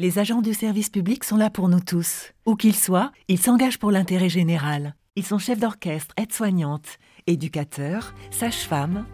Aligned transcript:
Les 0.00 0.18
agents 0.18 0.42
du 0.42 0.54
service 0.54 0.90
public 0.90 1.22
sont 1.22 1.36
là 1.36 1.50
pour 1.50 1.68
nous 1.68 1.78
tous. 1.78 2.32
Où 2.46 2.56
qu'ils 2.56 2.74
soient, 2.74 3.12
ils 3.28 3.38
s'engagent 3.38 3.78
pour 3.78 3.92
l'intérêt 3.92 4.28
général. 4.28 4.96
Ils 5.14 5.24
sont 5.24 5.38
chefs 5.38 5.60
d'orchestre, 5.60 6.12
aides-soignantes, 6.16 6.98
éducateurs, 7.28 8.12
sages-femmes. 8.32 9.06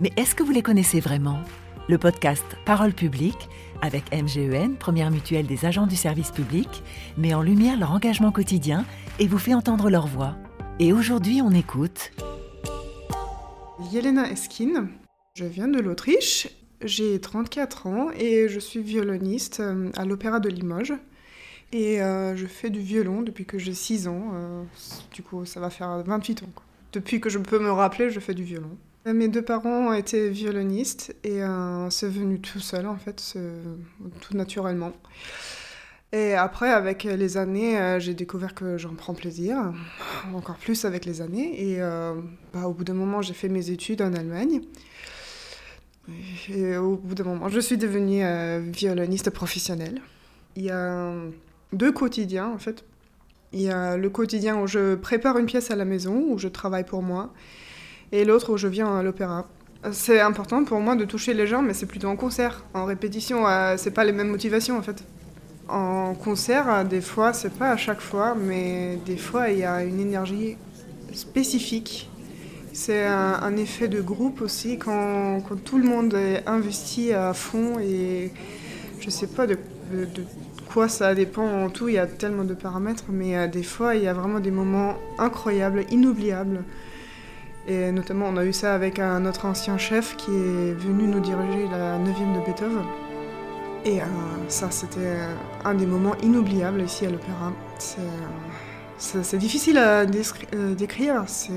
Mais 0.00 0.10
est-ce 0.16 0.34
que 0.34 0.42
vous 0.42 0.50
les 0.50 0.60
connaissez 0.60 0.98
vraiment? 0.98 1.38
Le 1.88 1.98
podcast 1.98 2.42
Parole 2.66 2.94
publique, 2.94 3.48
avec 3.80 4.12
MGEN, 4.12 4.74
première 4.74 5.12
mutuelle 5.12 5.46
des 5.46 5.66
agents 5.66 5.86
du 5.86 5.94
service 5.94 6.32
public, 6.32 6.82
met 7.16 7.32
en 7.32 7.42
lumière 7.42 7.78
leur 7.78 7.92
engagement 7.92 8.32
quotidien 8.32 8.84
et 9.20 9.28
vous 9.28 9.38
fait 9.38 9.54
entendre 9.54 9.88
leur 9.88 10.08
voix. 10.08 10.36
Et 10.80 10.92
aujourd'hui, 10.92 11.42
on 11.42 11.52
écoute. 11.52 12.10
Yelena 13.92 14.28
Eskin, 14.32 14.88
je 15.36 15.44
viens 15.44 15.68
de 15.68 15.78
l'Autriche 15.78 16.48
j'ai 16.84 17.20
34 17.20 17.86
ans 17.86 18.10
et 18.16 18.48
je 18.48 18.60
suis 18.60 18.80
violoniste 18.80 19.60
euh, 19.60 19.90
à 19.96 20.04
l'Opéra 20.04 20.40
de 20.40 20.48
Limoges. 20.48 20.94
Et 21.72 22.00
euh, 22.02 22.36
je 22.36 22.46
fais 22.46 22.70
du 22.70 22.80
violon 22.80 23.22
depuis 23.22 23.46
que 23.46 23.58
j'ai 23.58 23.74
6 23.74 24.06
ans. 24.06 24.30
Euh, 24.34 24.62
du 25.12 25.22
coup, 25.22 25.44
ça 25.44 25.60
va 25.60 25.70
faire 25.70 26.02
28 26.04 26.42
ans. 26.44 26.48
Depuis 26.92 27.20
que 27.20 27.28
je 27.28 27.38
peux 27.38 27.58
me 27.58 27.72
rappeler, 27.72 28.10
je 28.10 28.20
fais 28.20 28.34
du 28.34 28.44
violon. 28.44 28.76
Mes 29.06 29.28
deux 29.28 29.42
parents 29.42 29.92
étaient 29.92 30.28
violonistes 30.28 31.14
et 31.24 31.40
c'est 31.90 32.08
venu 32.08 32.40
tout 32.40 32.60
seul, 32.60 32.86
en 32.86 32.96
fait, 32.96 33.36
tout 34.22 34.34
naturellement. 34.34 34.92
Et 36.12 36.32
après, 36.32 36.70
avec 36.70 37.02
les 37.04 37.36
années, 37.36 37.98
j'ai 38.00 38.14
découvert 38.14 38.54
que 38.54 38.78
j'en 38.78 38.94
prends 38.94 39.12
plaisir, 39.12 39.74
encore 40.32 40.56
plus 40.56 40.86
avec 40.86 41.04
les 41.04 41.20
années. 41.20 41.72
Et 41.72 41.80
bah, 42.54 42.66
au 42.66 42.72
bout 42.72 42.84
d'un 42.84 42.94
moment, 42.94 43.20
j'ai 43.20 43.34
fait 43.34 43.50
mes 43.50 43.70
études 43.70 44.00
en 44.00 44.14
Allemagne. 44.14 44.62
Au 46.08 46.96
bout 46.96 47.14
d'un 47.14 47.24
moment, 47.24 47.48
je 47.48 47.60
suis 47.60 47.78
devenue 47.78 48.22
euh, 48.22 48.60
violoniste 48.62 49.30
professionnelle. 49.30 50.00
Il 50.56 50.64
y 50.64 50.70
a 50.70 51.12
deux 51.72 51.92
quotidiens 51.92 52.48
en 52.48 52.58
fait. 52.58 52.84
Il 53.52 53.60
y 53.60 53.70
a 53.70 53.96
le 53.96 54.10
quotidien 54.10 54.60
où 54.60 54.66
je 54.66 54.96
prépare 54.96 55.38
une 55.38 55.46
pièce 55.46 55.70
à 55.70 55.76
la 55.76 55.84
maison, 55.84 56.24
où 56.28 56.38
je 56.38 56.48
travaille 56.48 56.84
pour 56.84 57.02
moi, 57.02 57.32
et 58.12 58.24
l'autre 58.24 58.52
où 58.52 58.56
je 58.56 58.68
viens 58.68 58.98
à 58.98 59.02
l'opéra. 59.02 59.46
C'est 59.92 60.20
important 60.20 60.64
pour 60.64 60.80
moi 60.80 60.96
de 60.96 61.04
toucher 61.04 61.34
les 61.34 61.46
gens, 61.46 61.62
mais 61.62 61.74
c'est 61.74 61.86
plutôt 61.86 62.08
en 62.08 62.16
concert. 62.16 62.64
En 62.74 62.84
répétition, 62.84 63.46
euh, 63.46 63.76
c'est 63.78 63.92
pas 63.92 64.04
les 64.04 64.12
mêmes 64.12 64.28
motivations 64.28 64.76
en 64.76 64.82
fait. 64.82 65.04
En 65.68 66.14
concert, 66.14 66.84
des 66.84 67.00
fois, 67.00 67.32
c'est 67.32 67.54
pas 67.54 67.70
à 67.70 67.76
chaque 67.76 68.00
fois, 68.00 68.34
mais 68.34 68.98
des 69.06 69.16
fois, 69.16 69.48
il 69.48 69.60
y 69.60 69.64
a 69.64 69.82
une 69.82 70.00
énergie 70.00 70.56
spécifique 71.14 72.10
c'est 72.74 73.06
un, 73.06 73.56
effet 73.56 73.86
de 73.86 74.00
groupe 74.00 74.42
aussi 74.42 74.78
quand, 74.78 75.40
tout 75.64 75.78
le 75.78 75.84
monde 75.84 76.12
est 76.14 76.42
investi 76.46 77.12
à 77.12 77.32
fond 77.32 77.78
et 77.78 78.32
je 79.00 79.10
sais 79.10 79.28
pas 79.28 79.46
de, 79.46 79.56
quoi 80.68 80.88
ça 80.88 81.14
dépend 81.14 81.46
en 81.46 81.70
tout, 81.70 81.88
il 81.88 81.94
y 81.94 81.98
a 81.98 82.06
tellement 82.06 82.42
de 82.42 82.54
paramètres, 82.54 83.04
mais 83.10 83.36
euh, 83.36 83.46
des 83.46 83.62
fois 83.62 83.94
il 83.94 84.02
y 84.02 84.08
a 84.08 84.12
vraiment 84.12 84.40
des 84.40 84.50
moments 84.50 84.96
incroyables, 85.18 85.84
inoubliables. 85.90 86.64
Et 87.68 87.92
notamment 87.92 88.26
on 88.28 88.36
a 88.36 88.44
eu 88.44 88.52
ça 88.52 88.74
avec 88.74 88.98
un 88.98 89.24
autre 89.24 89.46
ancien 89.46 89.78
chef 89.78 90.16
qui 90.16 90.32
est 90.32 90.72
venu 90.72 91.04
nous 91.04 91.20
diriger 91.20 91.68
la 91.70 91.96
9e 91.98 92.40
de 92.40 92.44
Beethoven. 92.44 92.84
Et 93.84 94.00
euh, 94.00 94.04
ça 94.48 94.72
c'était 94.72 95.16
un 95.64 95.74
des 95.74 95.86
moments 95.86 96.16
inoubliables 96.24 96.82
ici 96.82 97.06
à 97.06 97.10
l'opéra. 97.10 97.52
C'est 98.98 99.38
difficile 99.38 99.78
à 99.78 100.00
euh, 100.00 100.74
décrire, 100.74 101.24
c'est 101.28 101.52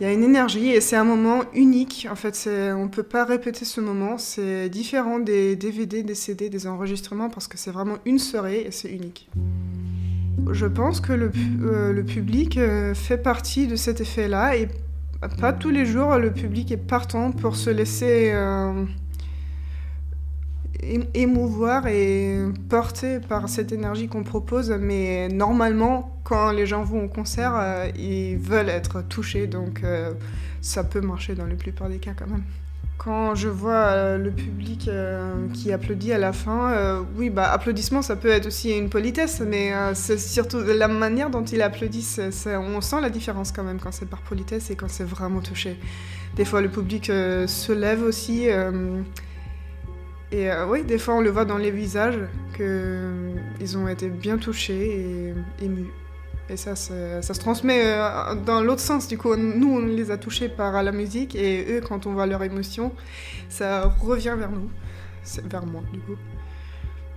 il 0.00 0.04
y 0.04 0.06
a 0.06 0.12
une 0.12 0.22
énergie 0.22 0.68
et 0.68 0.80
c'est 0.80 0.96
un 0.96 1.04
moment 1.04 1.42
unique. 1.54 2.06
En 2.10 2.14
fait, 2.14 2.48
on 2.48 2.84
ne 2.84 2.88
peut 2.88 3.02
pas 3.02 3.24
répéter 3.24 3.64
ce 3.64 3.80
moment. 3.80 4.16
C'est 4.16 4.68
différent 4.68 5.18
des 5.18 5.56
DVD, 5.56 6.02
des 6.02 6.14
CD, 6.14 6.48
des 6.50 6.66
enregistrements 6.66 7.30
parce 7.30 7.48
que 7.48 7.58
c'est 7.58 7.72
vraiment 7.72 7.96
une 8.04 8.18
soirée 8.18 8.64
et 8.66 8.70
c'est 8.70 8.90
unique. 8.90 9.28
Je 10.52 10.66
pense 10.66 11.00
que 11.00 11.12
le, 11.12 11.30
euh, 11.62 12.02
public 12.02 12.56
euh, 12.56 12.94
fait 12.94 13.18
partie 13.18 13.66
de 13.66 13.76
cet 13.76 14.00
effet-là 14.00 14.56
et 14.56 14.68
pas 15.40 15.52
tous 15.52 15.70
les 15.70 15.84
jours 15.84 16.16
le 16.16 16.32
public 16.32 16.70
est 16.70 16.76
partant 16.76 17.32
pour 17.32 17.56
se 17.56 17.70
laisser 17.70 18.30
euh, 18.32 18.84
émouvoir 21.14 21.86
et 21.86 22.38
porter 22.68 23.20
par 23.20 23.48
cette 23.48 23.72
énergie 23.72 24.08
qu'on 24.08 24.22
propose. 24.22 24.70
Mais 24.70 25.28
normalement, 25.28 26.20
quand 26.24 26.50
les 26.52 26.66
gens 26.66 26.82
vont 26.82 27.04
au 27.04 27.08
concert, 27.08 27.54
euh, 27.56 27.88
ils 27.96 28.36
veulent 28.36 28.68
être 28.68 29.02
touchés, 29.02 29.46
donc 29.46 29.82
euh, 29.82 30.12
ça 30.60 30.84
peut 30.84 31.00
marcher 31.00 31.34
dans 31.34 31.46
la 31.46 31.54
plupart 31.54 31.88
des 31.88 31.98
cas 31.98 32.12
quand 32.16 32.28
même. 32.28 32.42
Quand 32.98 33.36
je 33.36 33.48
vois 33.48 33.86
euh, 33.92 34.18
le 34.18 34.32
public 34.32 34.90
qui 35.54 35.72
applaudit 35.72 36.12
à 36.12 36.18
la 36.18 36.32
fin, 36.32 37.04
oui, 37.16 37.30
bah 37.30 37.50
applaudissement, 37.50 38.02
ça 38.02 38.16
peut 38.16 38.28
être 38.28 38.46
aussi 38.46 38.76
une 38.76 38.88
politesse, 38.88 39.40
mais 39.40 39.72
c'est 39.94 40.18
surtout 40.18 40.58
la 40.60 40.88
manière 40.88 41.30
dont 41.30 41.44
ils 41.44 41.62
applaudissent. 41.62 42.20
on 42.46 42.80
sent 42.80 43.00
la 43.00 43.10
différence 43.10 43.52
quand 43.52 43.62
même 43.62 43.78
quand 43.78 43.92
c'est 43.92 44.08
par 44.08 44.20
politesse 44.20 44.70
et 44.70 44.76
quand 44.76 44.90
c'est 44.90 45.04
vraiment 45.04 45.40
touché. 45.40 45.78
Des 46.34 46.44
fois, 46.44 46.60
le 46.60 46.68
public 46.68 47.06
se 47.06 47.72
lève 47.72 48.02
aussi. 48.02 48.48
Et 50.30 50.50
euh, 50.50 50.66
oui, 50.66 50.84
des 50.84 50.98
fois 50.98 51.14
on 51.14 51.20
le 51.20 51.30
voit 51.30 51.44
dans 51.44 51.56
les 51.56 51.70
visages 51.70 52.18
qu'ils 52.54 52.64
euh, 52.66 53.76
ont 53.76 53.88
été 53.88 54.08
bien 54.08 54.36
touchés 54.36 55.34
et 55.60 55.64
émus. 55.64 55.90
Et 56.50 56.56
ça, 56.56 56.76
ça, 56.76 57.22
se 57.22 57.40
transmet 57.40 57.82
euh, 57.84 58.34
dans 58.34 58.62
l'autre 58.62 58.80
sens. 58.80 59.06
Du 59.06 59.18
coup, 59.18 59.36
nous, 59.36 59.76
on 59.76 59.84
les 59.84 60.10
a 60.10 60.16
touchés 60.16 60.48
par 60.48 60.82
la 60.82 60.92
musique 60.92 61.34
et 61.34 61.76
eux, 61.76 61.82
quand 61.86 62.06
on 62.06 62.14
voit 62.14 62.26
leur 62.26 62.42
émotion, 62.42 62.92
ça 63.50 63.94
revient 64.00 64.34
vers 64.38 64.50
nous. 64.50 64.70
Vers 65.44 65.66
moi, 65.66 65.82
du 65.92 66.00
coup. 66.00 66.16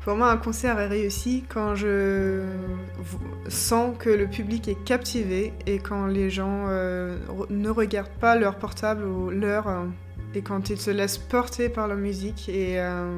Pour 0.04 0.16
moi, 0.16 0.32
un 0.32 0.38
concert 0.38 0.80
est 0.80 0.88
réussi 0.88 1.46
quand 1.48 1.76
je 1.76 2.42
sens 3.48 3.96
que 3.98 4.10
le 4.10 4.28
public 4.28 4.68
est 4.68 4.84
captivé 4.84 5.54
et 5.66 5.78
quand 5.78 6.08
les 6.08 6.30
gens 6.30 6.68
ne 6.68 7.70
regardent 7.70 8.10
pas 8.20 8.36
leur 8.36 8.56
portable 8.56 9.06
ou 9.06 9.30
leur 9.30 9.68
et 10.34 10.42
quand 10.42 10.70
ils 10.70 10.80
se 10.80 10.92
laissent 10.92 11.18
porter 11.18 11.70
par 11.70 11.88
la 11.88 11.96
musique. 11.96 12.50
Et 12.50 12.80
euh, 12.80 13.12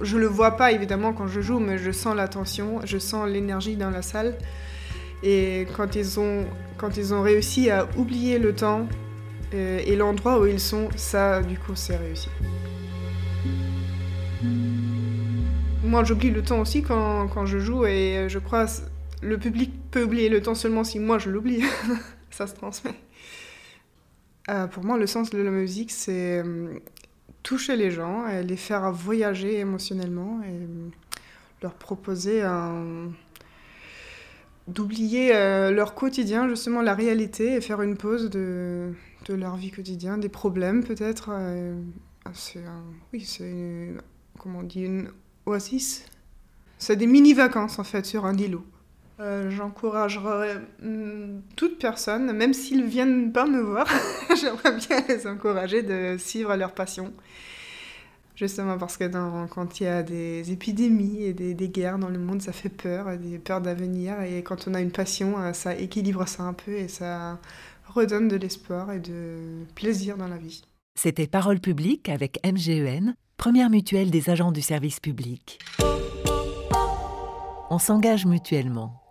je 0.00 0.16
le 0.16 0.26
vois 0.26 0.52
pas 0.52 0.72
évidemment 0.72 1.12
quand 1.12 1.26
je 1.26 1.40
joue, 1.40 1.58
mais 1.58 1.78
je 1.78 1.90
sens 1.90 2.16
l'attention, 2.16 2.80
je 2.84 2.98
sens 2.98 3.28
l'énergie 3.28 3.76
dans 3.76 3.90
la 3.90 4.02
salle. 4.02 4.36
Et 5.22 5.66
quand 5.76 5.96
ils 5.96 6.20
ont, 6.20 6.46
quand 6.76 6.96
ils 6.96 7.12
ont 7.12 7.22
réussi 7.22 7.70
à 7.70 7.88
oublier 7.96 8.38
le 8.38 8.54
temps 8.54 8.86
euh, 9.54 9.80
et 9.84 9.96
l'endroit 9.96 10.40
où 10.40 10.46
ils 10.46 10.60
sont, 10.60 10.88
ça, 10.96 11.42
du 11.42 11.58
coup, 11.58 11.72
c'est 11.74 11.96
réussi. 11.96 12.28
Moi, 15.82 16.04
j'oublie 16.04 16.30
le 16.30 16.42
temps 16.42 16.60
aussi 16.60 16.82
quand, 16.82 17.28
quand, 17.28 17.46
je 17.46 17.58
joue 17.58 17.86
et 17.86 18.26
je 18.28 18.38
crois 18.38 18.66
le 19.20 19.38
public 19.38 19.72
peut 19.90 20.04
oublier 20.04 20.28
le 20.28 20.40
temps 20.40 20.54
seulement 20.54 20.84
si 20.84 21.00
moi 21.00 21.18
je 21.18 21.30
l'oublie. 21.30 21.62
ça 22.30 22.46
se 22.46 22.54
transmet. 22.54 22.94
Euh, 24.48 24.66
pour 24.66 24.84
moi, 24.84 24.96
le 24.96 25.06
sens 25.06 25.30
de 25.30 25.38
la 25.38 25.50
musique, 25.50 25.90
c'est 25.90 26.42
euh, 26.42 26.78
toucher 27.42 27.76
les 27.76 27.90
gens, 27.90 28.26
et 28.26 28.42
les 28.42 28.56
faire 28.56 28.90
voyager 28.92 29.58
émotionnellement 29.58 30.40
et 30.42 30.52
euh, 30.52 30.88
leur 31.62 31.74
proposer 31.74 32.42
d'oublier 34.68 35.32
leur 35.70 35.94
quotidien, 35.94 36.48
justement 36.48 36.82
la 36.82 36.94
réalité, 36.94 37.54
et 37.54 37.60
faire 37.60 37.82
une 37.82 37.96
pause 37.96 38.30
de, 38.30 38.92
leur 39.28 39.56
vie 39.56 39.70
quotidienne, 39.70 40.20
des 40.20 40.28
problèmes 40.28 40.84
peut-être. 40.84 41.30
c'est 42.32 42.62
oui, 43.12 43.24
c'est 43.24 43.94
comment 44.38 44.60
on 44.60 44.68
une 44.68 45.10
oasis. 45.46 46.06
C'est 46.78 46.96
des 46.96 47.08
mini-vacances 47.08 47.80
en 47.80 47.84
fait 47.84 48.06
sur 48.06 48.24
un 48.24 48.36
îlot. 48.36 48.64
Euh, 49.20 49.50
j'encouragerais 49.50 50.60
mm, 50.80 51.40
toute 51.56 51.78
personne, 51.78 52.32
même 52.32 52.54
s'ils 52.54 52.84
viennent 52.84 53.32
pas 53.32 53.46
me 53.46 53.60
voir, 53.60 53.88
j'aimerais 54.40 54.76
bien 54.76 55.02
les 55.08 55.26
encourager 55.26 55.82
de 55.82 56.16
suivre 56.18 56.54
leur 56.54 56.72
passion. 56.72 57.12
Justement 58.36 58.78
parce 58.78 58.96
que 58.96 59.04
quand 59.48 59.80
il 59.80 59.84
y 59.84 59.86
a 59.88 60.04
des 60.04 60.52
épidémies 60.52 61.24
et 61.24 61.32
des, 61.32 61.54
des, 61.54 61.68
guerres 61.68 61.98
dans 61.98 62.08
le 62.08 62.20
monde, 62.20 62.40
ça 62.40 62.52
fait 62.52 62.68
peur, 62.68 63.18
des 63.18 63.40
peurs 63.40 63.60
d'avenir. 63.60 64.22
Et 64.22 64.44
quand 64.44 64.68
on 64.68 64.74
a 64.74 64.80
une 64.80 64.92
passion, 64.92 65.40
euh, 65.40 65.52
ça 65.52 65.74
équilibre 65.74 66.28
ça 66.28 66.44
un 66.44 66.52
peu 66.52 66.70
et 66.70 66.86
ça 66.86 67.40
redonne 67.88 68.28
de 68.28 68.36
l'espoir 68.36 68.92
et 68.92 69.00
de 69.00 69.64
plaisir 69.74 70.16
dans 70.16 70.28
la 70.28 70.36
vie. 70.36 70.62
C'était 70.94 71.26
Parole 71.26 71.58
publique 71.58 72.08
avec 72.08 72.38
MGEN, 72.46 73.16
première 73.36 73.70
mutuelle 73.70 74.12
des 74.12 74.30
agents 74.30 74.52
du 74.52 74.62
service 74.62 75.00
public. 75.00 75.58
On 77.70 77.78
s'engage 77.78 78.24
mutuellement. 78.24 79.07